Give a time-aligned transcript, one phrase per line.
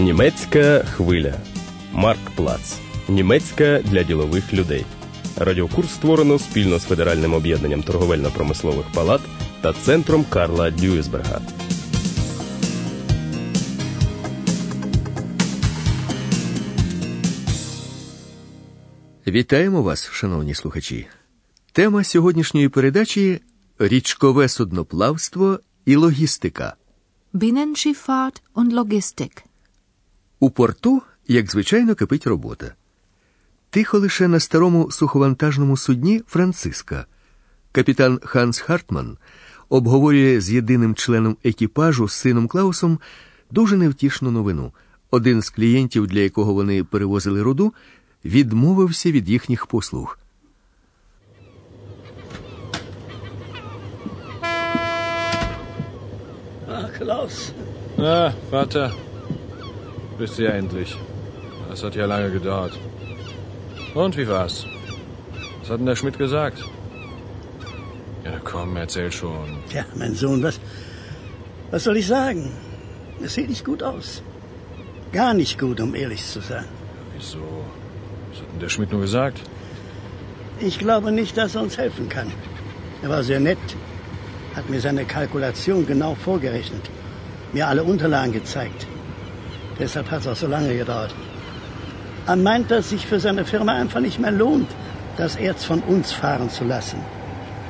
[0.00, 1.34] Німецька хвиля.
[1.92, 2.78] Марк Плац.
[3.08, 4.84] Німецька для ділових людей.
[5.36, 9.20] Радіокурс створено спільно з Федеральним об'єднанням торговельно-промислових палат
[9.60, 11.40] та центром Карла Дюйсберга.
[19.26, 21.06] Вітаємо вас, шановні слухачі.
[21.72, 23.40] Тема сьогоднішньої передачі
[23.78, 26.74] річкове судноплавство і логістика.
[27.34, 29.49] Binnenschifffahrt und Logistik.
[30.40, 32.74] У порту, як звичайно, кипить робота.
[33.70, 37.06] Тихо лише на старому суховантажному судні Франциска.
[37.72, 39.18] Капітан Ханс Хартман
[39.68, 42.98] обговорює з єдиним членом екіпажу з сином Клаусом
[43.50, 44.72] дуже невтішну новину.
[45.10, 47.74] Один з клієнтів, для якого вони перевозили руду,
[48.24, 50.18] відмовився від їхніх послуг.
[56.68, 57.52] Ah, Klaus.
[57.98, 58.90] Na, Vater,
[60.20, 60.96] bist du ja endlich.
[61.70, 62.74] Das hat ja lange gedauert.
[63.94, 64.66] Und wie war's?
[65.60, 66.58] Was hat denn der Schmidt gesagt?
[68.24, 69.48] Ja, komm, erzähl schon.
[69.70, 70.60] Tja, mein Sohn, was,
[71.70, 72.52] was soll ich sagen?
[73.24, 74.22] Es sieht nicht gut aus.
[75.12, 76.68] Gar nicht gut, um ehrlich zu sein.
[77.16, 77.38] Wieso?
[78.30, 79.40] Was hat denn der Schmidt nur gesagt?
[80.58, 82.30] Ich glaube nicht, dass er uns helfen kann.
[83.02, 83.66] Er war sehr nett,
[84.54, 86.90] hat mir seine Kalkulation genau vorgerechnet,
[87.54, 88.86] mir alle Unterlagen gezeigt.
[89.80, 91.14] Deshalb hat es auch so lange gedauert.
[92.26, 94.68] Er meint, dass sich für seine Firma einfach nicht mehr lohnt,
[95.16, 96.98] das Erz von uns fahren zu lassen.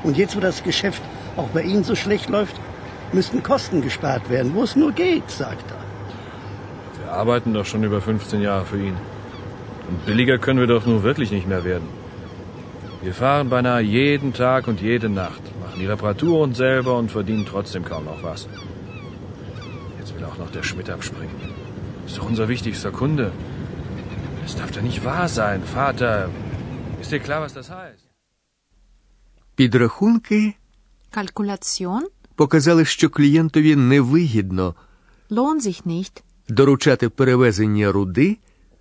[0.03, 1.03] Und jetzt, wo das Geschäft
[1.37, 2.57] auch bei Ihnen so schlecht läuft,
[3.13, 7.03] müssten Kosten gespart werden, wo es nur geht, sagt er.
[7.03, 8.97] Wir arbeiten doch schon über 15 Jahre für ihn.
[9.89, 11.89] Und billiger können wir doch nur wirklich nicht mehr werden.
[13.03, 17.85] Wir fahren beinahe jeden Tag und jede Nacht, machen die Reparaturen selber und verdienen trotzdem
[17.85, 18.49] kaum noch was.
[19.99, 21.60] Jetzt will auch noch der Schmidt abspringen.
[22.11, 23.27] Ist doch unser wichtigster Kunde.
[24.43, 26.29] Das darf doch nicht wahr sein, Vater.
[27.01, 28.05] Ist dir klar, was das heißt?
[29.55, 30.55] Підрахунки
[31.11, 32.03] Kalkulation
[32.35, 34.75] показали, що клієнтові невигідно
[35.31, 36.23] lohnt sich nicht.
[36.49, 38.39] доручати перевезення руди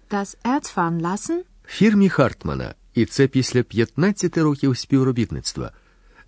[0.10, 5.72] Das Erz fahren lassen фірмі Хартмана, і це після 15 років співробітництва.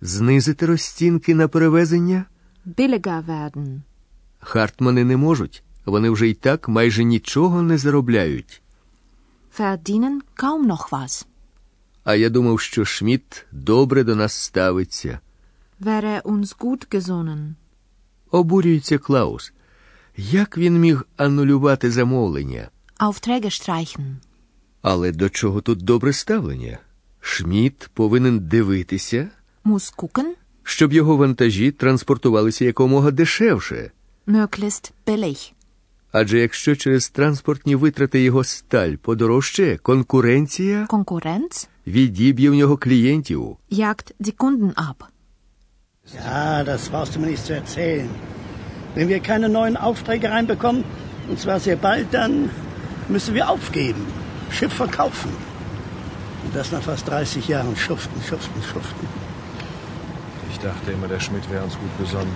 [0.00, 2.24] Знизити розцінки на перевезення
[2.66, 3.80] billiger werden.
[4.40, 5.62] Хартмани не можуть.
[5.84, 8.62] Вони вже й так майже нічого не заробляють.
[9.58, 11.26] Verdienen kaum noch was.
[12.04, 15.20] А я думав, що Шмідт добре до нас ставиться.
[15.80, 17.54] Wäre uns gut gesonnen.
[18.30, 19.52] Обурюється Клаус.
[20.16, 22.68] Як він міг анулювати замовлення?
[22.98, 24.14] Aufträge streichen.
[24.82, 26.78] Але до чого тут добре ставлення?
[27.20, 29.30] Шмідт повинен дивитися,
[29.64, 30.26] Muss gucken.
[30.62, 33.90] щоб його вантажі транспортувалися якомога дешевше.
[34.26, 35.52] Möglichst billig.
[36.11, 43.57] Адже якщо через транспортні витрати його сталь подорожчає, конкуренція Konkurrenz відіб'є в нього клієнтів.
[43.71, 44.95] jagt die Kunden ab.
[46.25, 48.09] Ja, das brauchst du mir nicht zu erzählen.
[48.95, 50.81] Wenn wir keine neuen Aufträge reinbekommen,
[51.29, 52.33] und zwar sehr bald, dann
[53.13, 54.01] müssen wir aufgeben,
[54.57, 55.31] Schiff verkaufen.
[56.43, 59.05] Und das nach fast 30 Jahren schuften, schuften, schuften.
[60.51, 62.35] Ich dachte immer, der Schmidt wäre uns gut besonnen.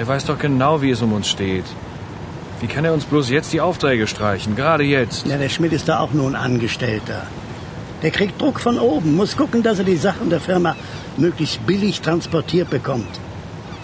[0.00, 1.68] Er weiß doch genau, wie es um uns steht.
[2.61, 4.55] Wie kann er uns bloß jetzt die Aufträge streichen?
[4.55, 5.27] Gerade jetzt.
[5.27, 7.19] Ja, der Schmidt ist da auch nur ein Angestellter.
[8.03, 10.75] Der kriegt Druck von oben, muss gucken, dass er die Sachen der Firma
[11.17, 13.13] möglichst billig transportiert bekommt.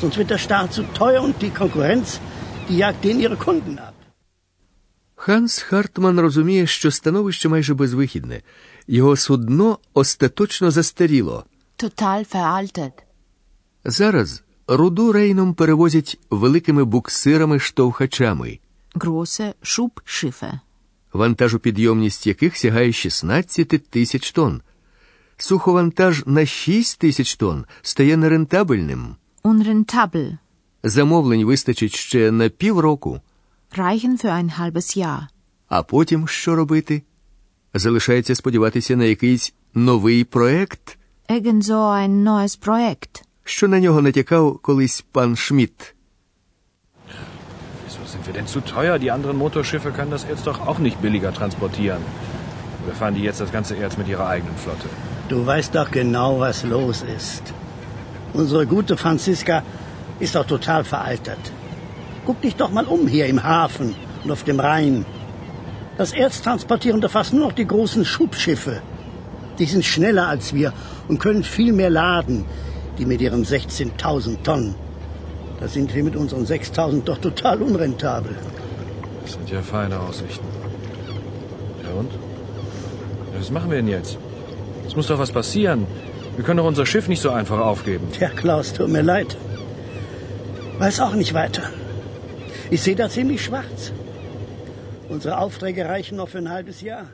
[0.02, 2.20] Sonst wird der Staat zu teuer und die Konkurrenz,
[2.68, 3.94] die jagt denen ihre Kunden ab.
[5.16, 8.42] Ханс Хартман розуміє, що становище майже безвихідне.
[8.88, 11.46] Його судно остаточно застаріло.
[11.78, 12.92] Total veraltet.
[13.86, 18.60] Зараз руду рейном перевозять великими буксирами-штовхачами,
[18.96, 20.60] Große Schubschiffe.
[21.14, 24.62] вантажопідйомність яких сягає 16 тисяч тонн.
[25.38, 29.16] Суховантаж на 6 тисяч тонн стає нерентабельним.
[29.44, 30.38] Unrentabel.
[30.84, 33.22] Замовлень вистачить ще на півроку.
[33.78, 35.28] Reichen für ein halbes Jahr.
[35.68, 37.02] А потім що робити?
[37.74, 40.98] Залишається сподіватися на якийсь новий проект,
[41.30, 43.24] Irgend so ein neues Projekt.
[43.44, 45.96] що на нього натякав колись пан Шмідт.
[48.24, 49.00] Sind wir denn zu teuer?
[49.00, 52.02] Die anderen Motorschiffe können das Erz doch auch nicht billiger transportieren.
[52.86, 54.88] Oder fahren die jetzt das ganze Erz mit ihrer eigenen Flotte?
[55.28, 57.54] Du weißt doch genau, was los ist.
[58.32, 59.62] Unsere gute Franziska
[60.22, 61.38] ist doch total veraltet.
[62.26, 63.94] Guck dich doch mal um hier im Hafen
[64.24, 65.06] und auf dem Rhein.
[65.98, 68.82] Das Erz transportieren da fast nur noch die großen Schubschiffe.
[69.60, 70.72] Die sind schneller als wir
[71.10, 72.46] und können viel mehr laden,
[72.98, 74.76] die mit ihren 16.000 Tonnen.
[75.63, 78.37] Da sind wir mit unseren 6.000 doch total unrentabel.
[79.23, 80.47] Das sind ja feine Aussichten.
[81.85, 82.13] Ja und?
[82.13, 84.19] Ja, Was machen wir denn jetzt?
[84.87, 85.87] Es muss doch was passieren.
[86.37, 88.07] Wir können doch unser Schiff nicht so einfach aufgeben.
[88.13, 89.37] Tja, Klaus, tut mir leid.
[90.79, 91.65] Weiß auch nicht weiter.
[92.71, 93.93] Ich sehe da ziemlich schwarz.
[95.09, 97.07] Unsere Aufträge reichen noch für ein halbes Jahr.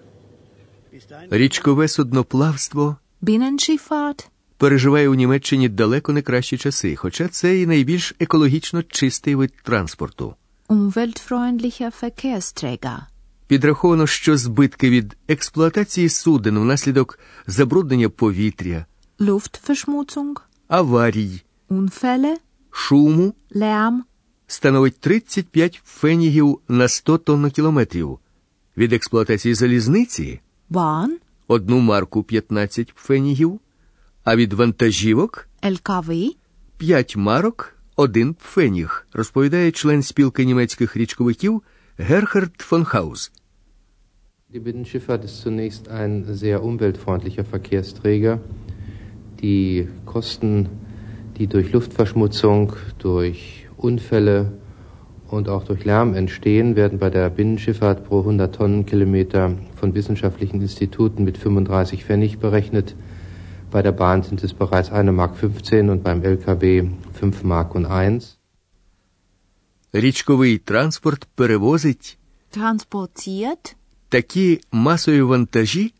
[0.90, 1.30] Bis dahin.
[1.30, 4.28] Річкове судноплавство Binnenschifffahrt?
[4.59, 10.35] переживає у Німеччині далеко не кращі часи, хоча це і найбільш екологічно чистий вид транспорту.
[10.69, 12.99] Umweltfreundlicher Verkehrsträger.
[13.47, 18.85] Підраховано, що збитки від експлуатації суден внаслідок забруднення повітря,
[19.19, 20.33] Luftverschmutzung?
[20.67, 22.35] аварій, Unfälle?
[22.71, 23.97] шуму Lärm?
[24.47, 28.19] становить 35 фенігів на 100 тоннокілометрів.
[28.77, 30.39] Від експлуатації залізниці
[30.71, 31.09] Bahn?
[31.47, 33.59] одну марку 15 фенігів,
[34.28, 36.30] а від вантажівок LKW?
[36.78, 41.62] 5 марок, один пфеніг, розповідає член спілки німецьких річковиків
[41.98, 43.32] Герхард фон Хаус.
[44.54, 46.12] Die Binnenschifffahrt ist zunächst ein
[46.42, 48.38] sehr umweltfreundlicher Verkehrsträger.
[49.42, 50.68] Die Kosten,
[51.36, 54.52] die durch Luftverschmutzung, durch Unfälle
[55.28, 61.24] und auch durch Lärm entstehen, werden bei der Binnenschifffahrt pro 100 Tonnenkilometer von wissenschaftlichen Instituten
[61.24, 62.94] mit 35 Pfennig berechnet.
[63.71, 66.89] Bei der Bahn sind es bereits 1 Mark 15 und beim LKW
[67.19, 68.35] 5 Mark und 1.
[69.93, 72.17] Річковий транспорт перевозить
[72.57, 73.75] Transportiert?
[74.09, 75.93] такі масові вантажі,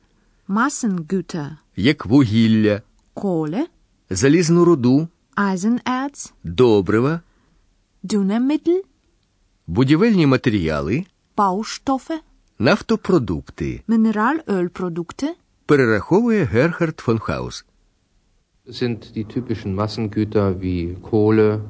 [0.48, 1.50] Massengüter?
[1.76, 2.82] як вугілля,
[3.14, 3.68] Kohle?
[4.10, 5.08] залізну руду,
[5.38, 6.32] Eisenerz?
[6.44, 7.22] добрива,
[8.04, 8.82] Düngemittel?
[9.68, 11.06] будівельні матеріали,
[11.38, 12.20] Baustoffe?
[12.60, 15.28] нафтопродукти, Mineralölprodukte?
[15.70, 17.66] Перераховує Герхард фон Хаус.
[18.68, 21.62] Sind die typischen Massengüter wie Kohle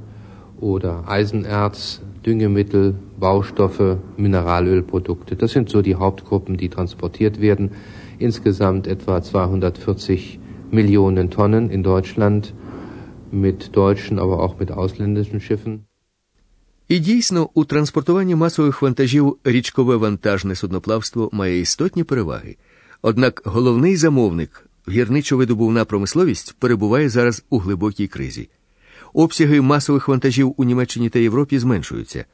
[0.70, 2.86] oder Eisenerz, Düngemittel,
[3.26, 5.36] Baustoffe, Mineralölprodukte.
[5.42, 7.66] Das sind so die Hauptgruppen, die transportiert werden.
[8.28, 10.40] Insgesamt etwa 240
[10.72, 12.54] Millionen Tonnen in Deutschland
[13.32, 15.80] mit deutschen, aber auch mit ausländischen Schiffen.
[16.88, 22.56] І дійсно, у транспортуванні масових вантажів річкове вантажне судноплавство має істотні переваги.
[23.02, 28.50] Однак головний замовник, гірничо-видобувна промисловість, перебуває зараз у глибокій кризі.
[29.14, 32.26] Обсяги масових вантажів у Німеччині та Європі зменшуються.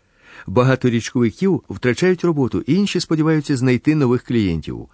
[0.47, 4.87] Багато річковиків втрачають роботу, інші сподіваються знайти нових клієнтів.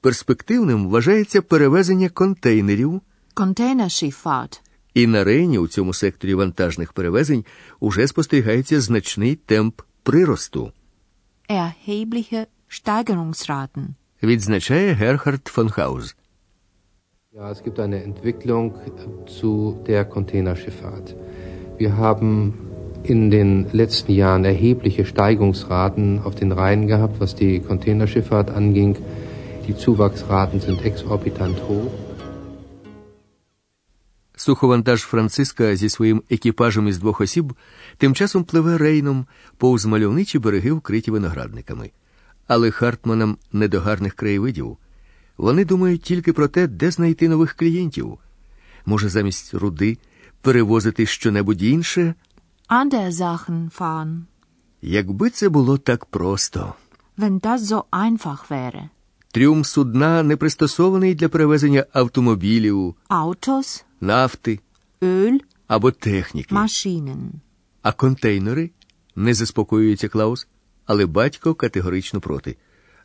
[0.00, 3.00] Перспективним вважається перевезення контейнерів,
[3.36, 4.60] Containerschifffahrt?
[4.94, 7.44] і на Рейні у цьому секторі вантажних перевезень
[7.80, 10.72] уже спостерігається значний темп приросту,
[11.48, 13.86] Erhebliche Steigerungsraten?
[14.22, 16.16] Відзначає Герхард фон Хаус.
[17.36, 18.64] Ja, es gibt eine Entwicklung
[19.38, 19.52] zu
[19.88, 21.16] der Containerschifffahrt.
[21.78, 22.54] Wir haben
[23.02, 28.96] in den letzten Jahren erhebliche Steigungsraten auf den Rhein gehabt, was die Containerschifffahrt anging.
[29.66, 31.92] Die Zuwachsraten sind exorbitant hoch.
[34.36, 37.52] Суховантаж Франциска зі своїм екіпажем із двох осіб
[37.96, 39.26] тим часом пливе рейном
[39.56, 41.90] повз мальовничі береги, вкриті виноградниками.
[42.46, 44.76] Але Хартманам не до гарних краєвидів.
[45.36, 48.18] Вони думають тільки про те, де знайти нових клієнтів.
[48.86, 49.98] Може, замість руди
[50.40, 52.14] перевозити щонебудь інше,
[52.70, 54.20] Sachen fahren?
[54.82, 56.74] якби це було так просто.
[57.18, 58.88] Wenn das so einfach wäre.
[59.32, 63.84] Трюм судна не пристосований для перевезення автомобілів, Autos?
[64.00, 64.60] нафти
[65.00, 65.40] Öl?
[65.66, 66.54] або техніки.
[66.54, 67.30] Maschinen?
[67.82, 68.70] А контейнери?
[69.16, 70.46] Не заспокоюється Клаус,
[70.86, 72.56] але батько категорично проти.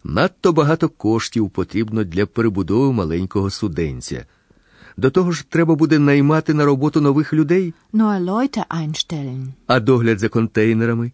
[0.04, 4.26] Надто багато коштів потрібно для перебудови маленького суденця.
[4.98, 9.48] До того ж, треба буде наймати на роботу нових людей, Neue Leute einstellen?
[9.68, 11.12] а догляд за контейнерами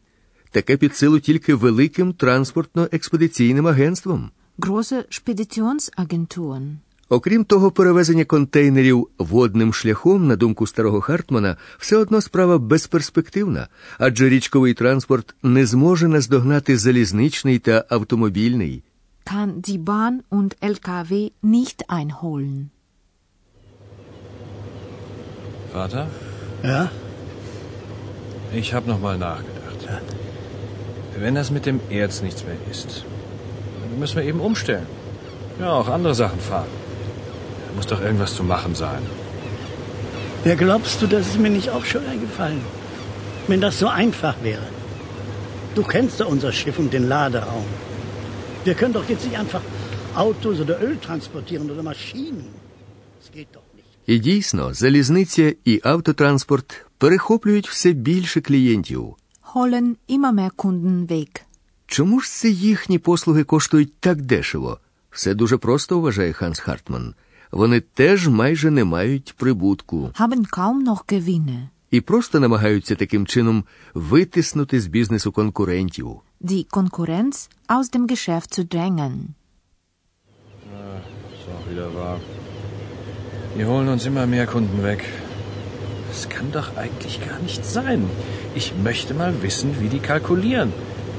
[0.51, 4.31] таке під силу тільки великим транспортно-експедиційним агентством.
[4.60, 6.75] Große Speditionsagenturen?
[7.09, 13.67] Окрім того, перевезення контейнерів водним шляхом, на думку старого Хартмана, все одно справа безперспективна,
[14.00, 18.83] адже річковий транспорт не зможе наздогнати залізничний та автомобільний.
[19.25, 22.69] Kann die Bahn und LKW nicht einholen?
[25.74, 26.05] Vater,
[26.63, 26.89] Ja?
[28.62, 29.79] ich habe noch mal nachgedacht.
[31.24, 32.89] Wenn das mit dem Erz nichts mehr ist,
[33.81, 34.88] dann müssen wir eben umstellen.
[35.62, 36.71] Ja, auch andere Sachen fahren.
[37.75, 39.03] Muss doch irgendwas zu machen sein.
[40.48, 42.62] Wer glaubst du, das ist mir nicht auch schon eingefallen?
[43.48, 44.67] Wenn das so einfach wäre.
[45.75, 47.67] Du kennst doch unser Schiff und den Laderaum.
[48.63, 49.63] Wir können doch jetzt nicht einfach
[50.15, 52.46] Autos oder Öl transportieren oder Maschinen.
[53.20, 53.86] Das geht doch nicht.
[54.08, 59.15] І дійсно, залізниця і автотранспорт перехоплюють все більше клієнтів.
[59.53, 61.41] Holen immer mehr Kunden weg.
[61.88, 64.79] Чому ж це їхні послуги коштують так дешево?
[65.12, 67.13] Все дуже просто, вважає Ханс Хартман.
[67.54, 71.69] Вони теж майже не мають прибутку Haben kaum noch Gewinne.
[71.90, 73.64] і просто намагаються таким чином
[73.95, 76.21] витиснути з бізнесу конкурентів.
[76.40, 79.12] Die Konkurrenz aus dem Geschäft zu drängen.
[81.35, 82.19] Ist auch wieder wahr.
[83.57, 85.00] Die holen uns immer mehr Kunden weg.
[86.11, 88.00] Das kann doch eigentlich gar nicht sein.
[88.61, 90.71] Ich möchte mal wissen, wie die kalkulieren.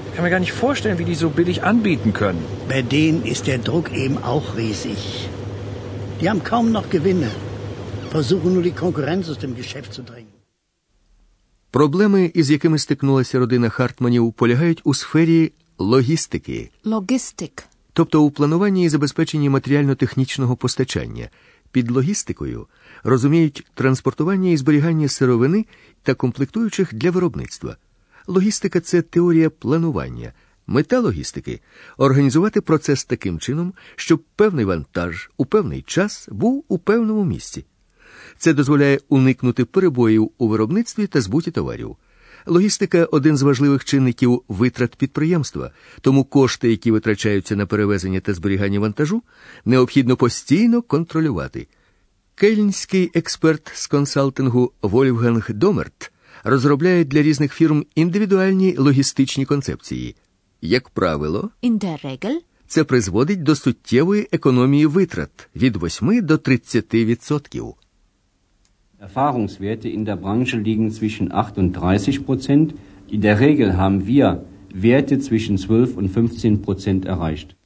[0.08, 2.44] Ich kann mir gar nicht vorstellen, wie die so billig anbieten können.
[2.74, 5.00] Bei denen ist der Druck eben auch riesig.
[6.21, 7.31] Die haben kaum noch Gewinne.
[8.11, 10.33] Versuchen nur die Konkurrenz aus dem Geschäft zu drängen.
[11.71, 17.65] Проблеми, із якими стикнулася родина Хартманів, полягають у сфері логістики, Logistik.
[17.93, 21.29] тобто у плануванні і забезпеченні матеріально-технічного постачання.
[21.73, 22.67] Під логістикою
[23.03, 25.67] розуміють транспортування і зберігання сировини
[26.03, 27.77] та комплектуючих для виробництва.
[28.27, 30.33] Логістика це теорія планування.
[30.67, 31.61] Мета логістики
[31.97, 37.65] організувати процес таким чином, щоб певний вантаж у певний час був у певному місці.
[38.39, 41.97] Це дозволяє уникнути перебоїв у виробництві та збуті товарів.
[42.47, 45.71] Логістика один з важливих чинників витрат підприємства,
[46.01, 49.23] тому кошти, які витрачаються на перевезення та зберігання вантажу,
[49.65, 51.67] необхідно постійно контролювати.
[52.35, 56.13] Кельнський експерт з консалтингу Вольфганг Домерт
[56.45, 60.17] розробляє для різних фірм індивідуальні логістичні концепції.
[60.61, 67.75] Як правило, In der Regel це призводить до суттєвої економії витрат від 8 до 30%.
[69.01, 72.75] Erfahrungswerte in der Branche liegen zwischen 8 und 30 Prozent.
[73.13, 74.41] In der Regel haben wir
[74.75, 77.57] Werte zwischen 12 und 15 Prozent erreicht.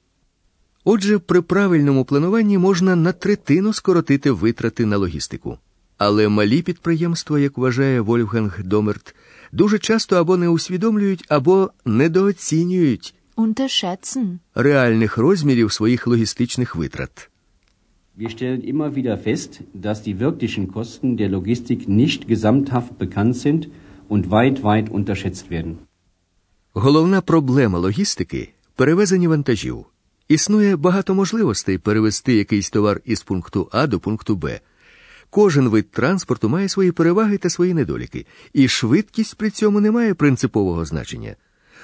[0.84, 5.58] Отже, при правильному плануванні можна на третину скоротити витрати на логістику.
[5.98, 9.14] Але малі підприємства, як вважає Вольфганг Домерт,
[9.52, 14.38] дуже часто або не усвідомлюють, або недооцінюють unterschätzen.
[14.54, 17.30] реальних розмірів своїх логістичних витрат.
[18.18, 23.68] Wir stellen immer wieder fest, dass die wirklichen Kosten der Logistik nicht gesamthaft bekannt sind
[24.08, 25.74] und weit, weit unterschätzt werden.
[26.72, 29.86] Головна проблема логістики перевезення вантажів.
[30.28, 34.60] Існує багато можливостей перевезти якийсь товар із пункту А до пункту Б.
[35.30, 40.14] Кожен вид транспорту має свої переваги та свої недоліки, і швидкість при цьому не має
[40.14, 41.36] принципового значення.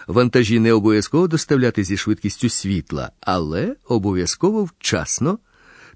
[0.06, 5.38] Вантажі не обов'язково доставляти зі швидкістю світла, але обов'язково вчасно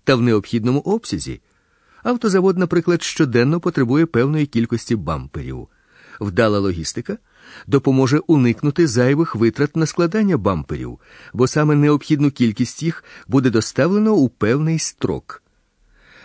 [0.04, 1.40] та в необхідному обсязі.
[2.02, 5.68] Автозавод, наприклад, щоденно потребує певної кількості бамперів.
[6.20, 7.18] Вдала логістика
[7.66, 10.98] допоможе уникнути зайвих витрат на складання бамперів,
[11.32, 15.42] бо саме необхідну кількість їх буде доставлено у певний строк.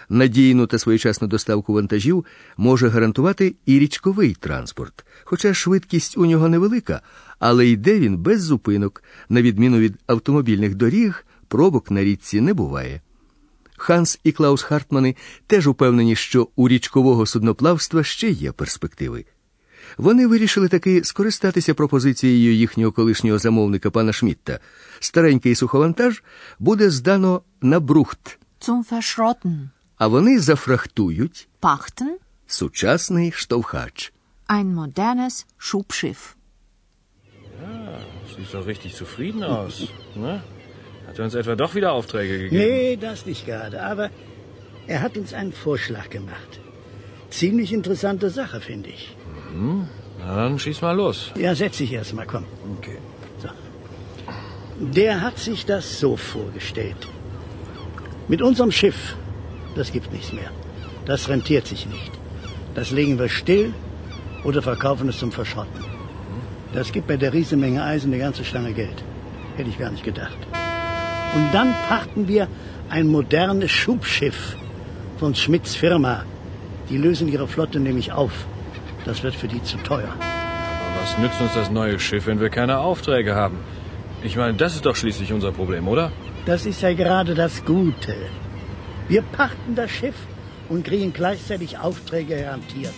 [0.10, 2.26] Надійну та своєчасну доставку вантажів
[2.58, 7.02] може гарантувати і річковий транспорт, хоча швидкість у нього невелика,
[7.40, 13.02] але йде він без зупинок, на відміну від автомобільних доріг, пробок на річці не буває.
[13.78, 15.16] Ханс і Клаус Хартмани
[15.48, 19.26] теж упевнені, що у річкового судноплавства ще є перспективи.
[19.98, 24.60] Вони вирішили таки скористатися пропозицією їхнього колишнього замовника пана Шмітта.
[25.00, 26.24] Старенький суховантаж
[26.60, 28.40] буде здано на брухт.
[29.97, 32.09] а вони зафрахтують Pachten.
[32.47, 34.12] сучасний штовхач.
[34.49, 36.21] Ein modernes Schubschiff.
[38.37, 39.75] Sieht doch richtig zufrieden aus.
[40.14, 40.35] Ne?
[41.07, 42.57] Hat er uns etwa doch wieder Aufträge gegeben?
[42.62, 43.76] Nee, das nicht gerade.
[43.93, 44.11] Aber
[44.87, 46.52] er hat uns einen Vorschlag gemacht.
[47.31, 49.02] Ziemlich interessante Sache, finde ich.
[50.21, 51.19] Na dann schieß mal los.
[51.45, 52.45] Ja, setz dich erst mal, komm.
[52.76, 52.99] Okay.
[53.43, 53.49] So.
[55.00, 57.02] Der hat sich das so vorgestellt.
[58.33, 59.00] Mit unserem Schiff,
[59.75, 60.50] das gibt nichts mehr.
[61.05, 62.12] Das rentiert sich nicht.
[62.74, 63.74] Das legen wir still
[64.44, 65.84] oder verkaufen es zum Verschrotten.
[66.74, 69.03] Das gibt bei der Riesenmenge Eisen eine ganze Stange Geld.
[69.55, 70.38] Hätte ich gar nicht gedacht.
[71.36, 72.48] Und dann pachten wir
[72.89, 74.58] ein modernes Schubschiff
[75.17, 76.24] von Schmidts Firma.
[76.89, 78.46] Die lösen ihre Flotte nämlich auf.
[79.05, 80.13] Das wird für die zu teuer.
[80.20, 83.60] Aber was nützt uns das neue Schiff, wenn wir keine Aufträge haben?
[84.24, 86.12] Ich meine, das ist doch schließlich unser Problem, oder?
[86.46, 88.15] Das ist ja gerade das Gute.
[89.08, 90.16] Wir pachten das Schiff
[90.68, 92.94] und kriegen gleichzeitig Aufträge garantiert.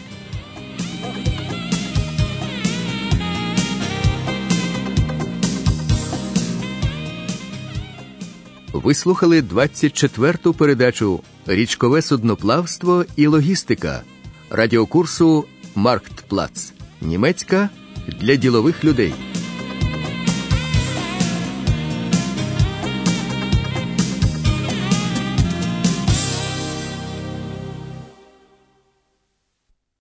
[8.73, 14.01] Ви слухали 24-ту передачу Річкове судноплавство і логістика
[14.49, 15.45] радіокурсу
[15.75, 16.73] Марктплац.
[17.01, 17.69] Німецька
[18.19, 19.13] для ділових людей.